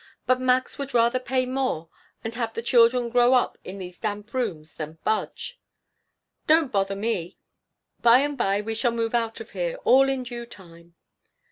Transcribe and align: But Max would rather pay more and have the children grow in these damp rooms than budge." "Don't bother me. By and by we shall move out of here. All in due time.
But 0.25 0.41
Max 0.41 0.79
would 0.79 0.95
rather 0.95 1.19
pay 1.19 1.45
more 1.45 1.87
and 2.23 2.33
have 2.33 2.55
the 2.55 2.63
children 2.63 3.07
grow 3.09 3.53
in 3.63 3.77
these 3.77 3.99
damp 3.99 4.33
rooms 4.33 4.73
than 4.73 4.97
budge." 5.03 5.61
"Don't 6.47 6.71
bother 6.71 6.95
me. 6.95 7.37
By 8.01 8.21
and 8.21 8.35
by 8.35 8.61
we 8.61 8.73
shall 8.73 8.91
move 8.93 9.13
out 9.13 9.39
of 9.39 9.51
here. 9.51 9.75
All 9.83 10.09
in 10.09 10.23
due 10.23 10.47
time. 10.47 10.95